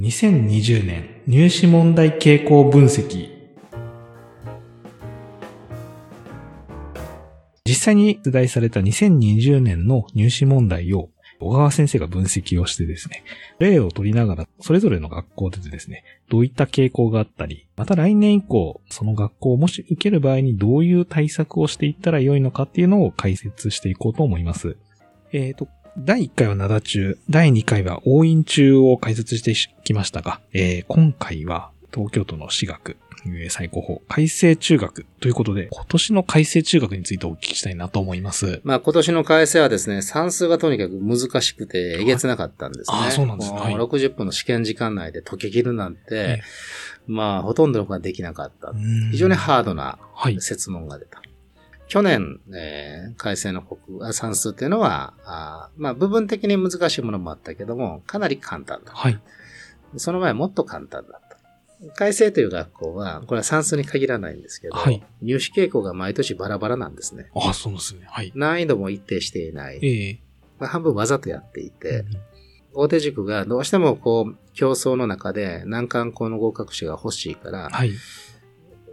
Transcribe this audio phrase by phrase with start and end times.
[0.00, 3.28] 2020年入試問題傾向分析。
[7.66, 13.24] 実際に出題された2020年の入試問題を小川先生が分析をしてですね、
[13.58, 24.78] 例を取りながら、それぞれの学校でですね、どういった傾向があったり、また来年以降、その学校をもし受ける場合にどういう対策をしていったらよいのかっていうのを解説していこうと思います。
[25.32, 25.68] えっ、ー、と、
[25.98, 29.54] 第1回は灘中、第2回は応印中を解説して
[29.84, 32.96] きましたが、えー、今回は東京都の私学、
[33.48, 38.60] 最高峰、改正中学ということで、今年の改正中学についてお聞きしたいなと思います。
[38.62, 42.96] まあ今年の改正はですね、算数がとにかく難しくてえげつなかったんですね。
[42.96, 43.58] ああ、そうなんですね。
[43.58, 48.72] はい、60分の試験時間内で解き切るなんて、えー、まあほとんどの子ができなかった。
[49.10, 49.98] 非常にハードな
[50.38, 51.18] 設問が出た。
[51.18, 51.29] はい
[51.90, 58.92] 去年、えー、改正の国算数っていうのは、あまあ部分的に難しいものもあったけども、かなり簡単だ。
[58.94, 59.20] はい。
[59.96, 61.90] その前もっと簡単だった。
[61.96, 67.28] 改正という学校は、これは算数に限らないんですけど、はい、入試傾向が毎年バラバラなんですね。
[67.34, 68.02] ああ、そうですね。
[68.06, 68.30] はい。
[68.36, 69.80] 難易度も一定していない。
[69.82, 70.20] ええ
[70.60, 72.08] まあ、半分わざとやっていて、うん、
[72.74, 77.90] 大手塾がどうしてもこう、競争の中で難関校の合格者が欲しいから、はい、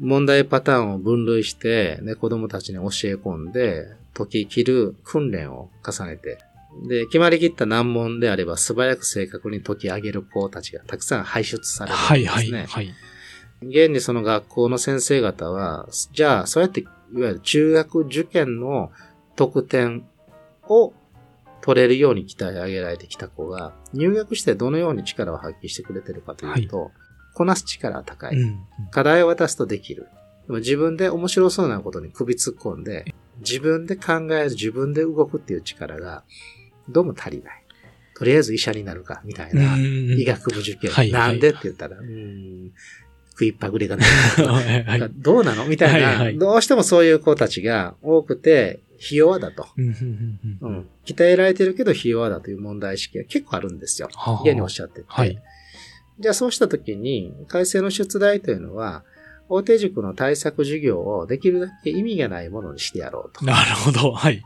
[0.00, 6.38] 問題パターンを分類して、ね、子供たちに教え込んで、解き切る訓練を重ねて
[6.88, 12.28] で、決まりきった難問であれば素早く正確に解き上げる子たちがたくさん輩出されるんですね。
[12.28, 12.94] はいはいはい。
[13.62, 18.90] 現にその学校の先生方は、じゃあ、そうやって、いわゆる中学受験の
[19.36, 20.06] 得点
[20.68, 20.94] を
[21.60, 26.90] 取れるように鍛え上げられてきた子が、入学してどのように力を発揮してくれてるかというと、はい、
[27.40, 28.66] こなす力は高い、うん。
[28.90, 30.08] 課題を渡すとできる。
[30.46, 36.22] でも自分で面白そうなことに首突っ込んで、自分で考える、自分で動くっていう力が、
[36.90, 37.64] どうも足りない。
[38.14, 40.90] とりあえず医者になるか、みたいな、医学部受験。
[40.90, 42.72] はいはい、なんでって言ったら、うん、
[43.30, 44.04] 食いっぱぐれがな
[45.08, 45.64] どうなの？
[45.64, 49.66] みたいな、はいはい、どうしてもそういう子たちが多くて、ひ弱だと。
[49.78, 54.10] うん、鍛えられてるけどひ弱だという問題意識が結構あるんですよ。
[54.44, 55.06] 現におっしゃってて。
[55.08, 55.42] はい、
[56.20, 59.04] じゃあそうしたときに、改正の出題というのは、
[59.48, 63.44] 大手塾の対策授業をできるだけ意味がないものにしてやろうと。
[63.44, 64.12] なるほど。
[64.12, 64.42] はい。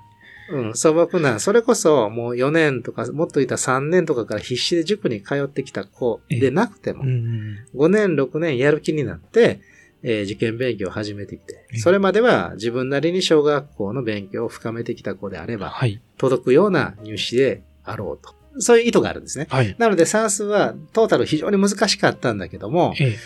[0.51, 9.61] うん、素朴な、それこそもう4年とか、もっと言ったら3年とかから必死で塾に通ってきた子でなくても、5年、6年やる気になって、
[10.03, 18.35] えー、受験勉強を始めてきて、それまでは自分なりに小学校の勉強を深めてきた子であれば、はい、届くような入試であろうと。
[18.59, 19.47] そういう意図があるんですね。
[19.51, 23.17] はい、なので算数はトータル非常に難しかったんだけども、ええ、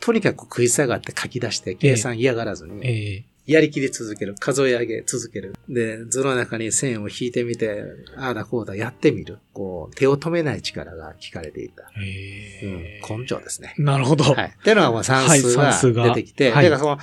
[0.00, 4.34] とにかく食い下がって書き出して計算嫌がらずに、えやりきり続ける。
[4.38, 5.54] 数え上げ続ける。
[5.70, 7.82] で、図の中に線を引いてみて、
[8.14, 9.38] ああだこうだやってみる。
[9.54, 11.84] こう、手を止めない力が聞かれていた。
[11.98, 13.74] へうん、根性ですね。
[13.78, 14.24] なるほど。
[14.24, 14.54] はい。
[14.54, 16.98] っていうのはもう算数が出てきて、はい、だからその、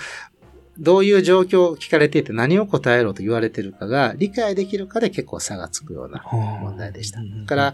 [0.77, 6.23] どういう状況を聞かれていて何を答えろと言われているかが理解できるかで結構差がつくような
[6.61, 7.19] 問題でした。
[7.21, 7.73] だから、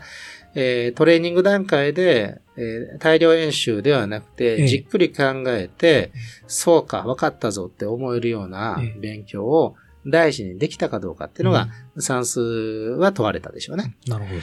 [0.54, 6.12] えー、トレーニング段階で、えー、大量演習ではなくて、じっくり考えて、
[6.48, 9.76] そうか、分かったぞって思えるような勉強を
[10.06, 13.96] 大事にできたかどうかっていうのが、算数は問われたでしょうね。
[14.08, 14.42] なるほど。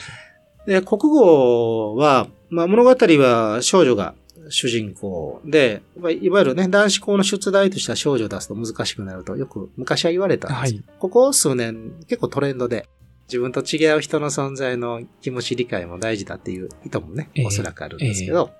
[0.65, 4.15] で、国語は、まあ、物語は少女が
[4.49, 5.81] 主人公で、
[6.21, 10.73] いわゆるね、男子校の出題としては少女を出すと難しくなるとよく昔は言われたんです。
[10.75, 12.87] はい、ここ数年結構トレンドで、
[13.27, 18.51] 自分と違う人の存在の気持ち理解も大事だっていう意図もね、おそらくあるんですけど、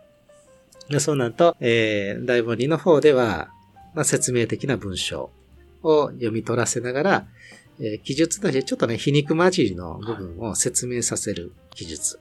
[0.89, 3.49] えー、そうなると、えー、大文理の方では、
[3.95, 5.31] まあ、説明的な文章
[5.81, 7.27] を読み取らせながら、
[7.79, 12.19] えー、記述としてちょっとね、皮肉混じりの部分を説明させる記述。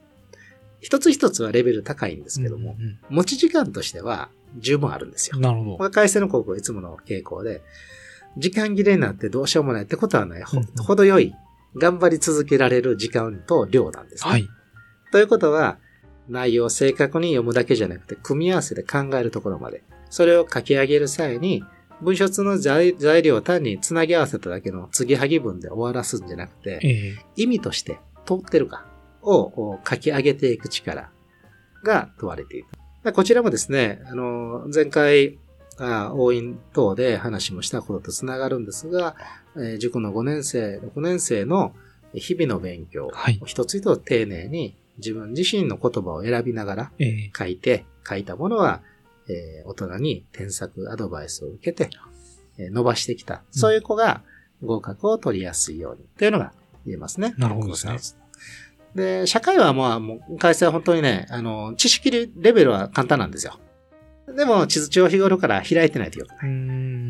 [0.81, 5.39] 一つ一つはレベル高いんですけども、うんうん、持ち時間としては十分あるんですよ。
[5.39, 5.91] なるほど。
[5.91, 7.62] 改正の高校いつもの傾向で、
[8.37, 11.34] 時間切れになってどうしようもないってことはない、ほ、程よい
[11.77, 14.31] 頑張り続けられる時間と量なんですね。
[14.31, 14.49] はい。
[15.12, 15.78] ということは、
[16.28, 19.83] 内容を正確に読むだけじゃなくて、組み合わせで考えるところまで。
[20.10, 21.65] それを書き上げる際に、
[22.01, 28.86] 文書通の材料を単につなぎ合わせただけの継ぎはぎ文で終わらすんじゃなくて、えー、意味として通ってるか
[29.28, 31.10] を書き上げていく力
[31.84, 33.13] が問われている。
[33.13, 35.39] こちらもですね、あの、前回、
[35.80, 39.15] あ応印等で話もしたこととつながるんですが、
[39.57, 41.72] えー、塾の5年生、6年生の
[42.15, 46.92] 日々の勉強、はい、一つ一つ丁寧に自分自身の言葉を選びながら
[47.36, 48.81] 書いて、えー、書いたものは、
[49.28, 51.91] えー、大人に添削、アドバイスを受けて、
[52.59, 53.42] えー、伸ばしてきた。
[53.53, 54.22] そういう子が
[54.65, 56.53] 合格を取りやすいようにというのが
[56.84, 57.34] 言えますね。
[57.39, 57.98] なるほどですね。
[58.94, 63.58] で、社会はまあ、もう、改正は本当にね、あの、知識レベルは簡単なんですよ。
[64.36, 66.22] でも、地図帳日頃から開いてないとい。
[66.22, 66.36] うか、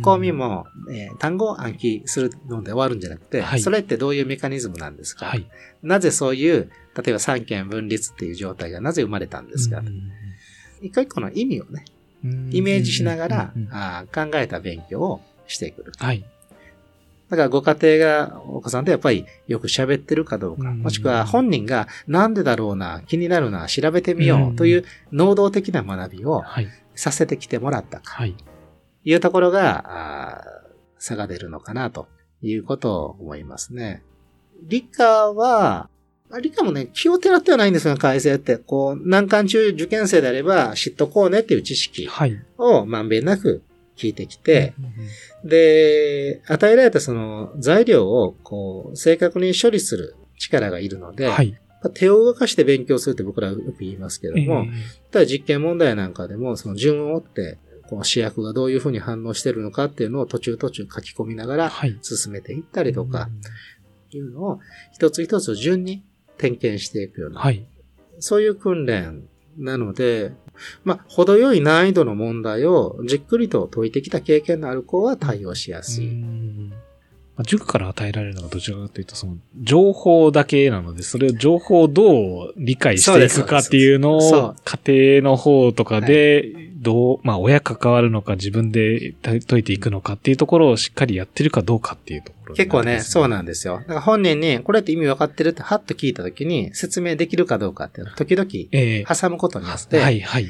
[0.02, 5.48] 公民も、えー、単語を暗記するので終わるんじゃなくて、はい、それってどういうメカニズムなんですか、はい、
[5.82, 9.82] なぜそういう、例えば三権分立っていう状態がなぜ生まれたんですか？
[10.80, 11.84] 一個一個の意味をね、
[12.50, 15.92] イメージしながら、あ考えた勉強をしてくる。
[15.98, 16.24] はい。
[17.30, 26.42] だからご家庭が、お子さんとやっぱりよく喋ってるかどうか、もしくは本人がなんでだろうな、気になるな、調べてみようという能動的な学びを
[26.94, 28.34] させてきてもらったか、はい、
[29.04, 30.44] いうところが、
[30.98, 32.08] 差が出るのかなと
[32.42, 34.02] いうことを思いますね。
[34.62, 35.90] 理科は、
[36.42, 38.58] 理科もね、気をてらってはないんですが、改正って。
[38.58, 42.08] こう、難関中受験生であれば知っとこうねっていう知識
[42.58, 43.62] をまんべんなく
[43.98, 44.74] 聞いてきて、
[45.44, 51.58] で、与えられたその材料をこう、正確に処理する力がいるので、はい、
[51.94, 54.66] 手を動かして勉強するって僕らよく言いますけども、
[55.10, 57.58] ただ実験問題なんかでもその順を追って、
[57.88, 61.72] この主役がどういうふうに反応してるのかっていうのを途中途中書き込みながら
[62.02, 63.28] 進めていったりとか、
[64.10, 64.60] いうのを
[64.92, 66.04] 一つ一つ順に
[66.38, 67.66] 点検していくような、はい、
[68.20, 69.24] そういう訓練
[69.56, 70.32] なので、
[70.84, 76.10] まあ、程よい難易度の問題をじっくりと解いてきた経験のある子は対応しやすい。
[77.44, 93.78] 塾から与えられるのがどちらかというと、その、情報だけなので、それを情報をどう理解していくかっていうのを、家庭の方とかで、どう、まあ、親関わるのか自分で解いていくのかっていうところをしっかりやってるかどうかっていうところ、ね、結構ね、そうなんですよ。
[93.80, 98.48] だから本人に、これって意味分かってるってハッと聞いたときに、説明できるかどうかっていうのを時々、
[99.06, 100.46] 挟むことによって、えー、はい、はい。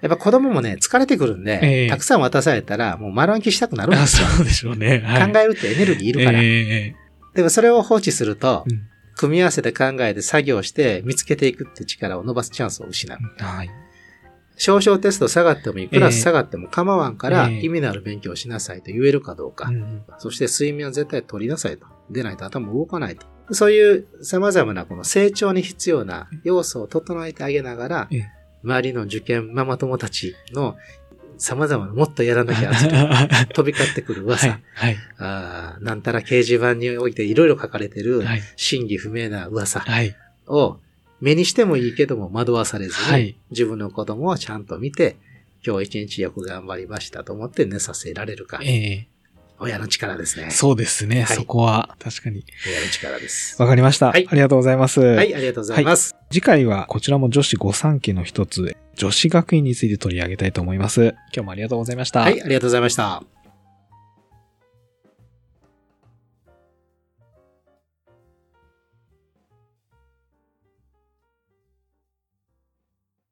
[0.00, 4.28] やっぱ子供もね、疲れてくるんで、えー、たくさん渡されたら、もう丸暗記したくなるんですよ。
[4.28, 4.98] そうでしょうね。
[4.98, 6.40] はい、考えるってエネルギーいるから。
[6.40, 8.82] えー、でもそれを放置すると、うん、
[9.16, 13.18] 組み合わせて考えて作業して見つけていくって力を伸ばすチャンスを失う。
[13.42, 13.70] はい。
[14.56, 19.70] 少々テスト下がってもいい、クラス下がっても構わんから、意味のある勉強をしなさいと言えるかどうか。
[20.18, 21.86] そして睡眠は絶対取りなさいと。
[22.10, 23.26] 出ないと頭動かないと。
[23.52, 28.08] そういう様々なこの成長に必要な要素を整えてあげながら、
[28.62, 30.76] 周りの受験ママ友たちの
[31.36, 32.70] 様々なもっとやらなきゃ
[33.52, 34.48] 飛び交ってくる噂。
[34.48, 38.24] はいはい、あなんたら掲示板においていろいろ書かれてる
[38.56, 39.84] 真偽不明な噂
[40.46, 40.78] を
[41.24, 45.16] 目にしてもいいけども惑わされずに、はい、自分の子供をちゃんと見て、
[45.66, 48.60] 今日一日よく頑張りましたと思って寝させられるか。
[48.62, 49.14] えー
[49.60, 50.50] 親の力ですね。
[50.50, 51.22] そうですね。
[51.22, 52.44] はい、そこは、確かに。
[52.66, 53.62] 親の力です。
[53.62, 54.26] わかりました、はい。
[54.28, 55.00] ありがとうございます。
[55.00, 56.12] はい、ありがとうございます。
[56.12, 61.04] はい、次回は、こちらも女子御三家の一つ、女子学院について取り上げたいと思います。
[61.04, 62.20] 今日もありがとうございました。
[62.20, 63.33] はい、ありがとうございました。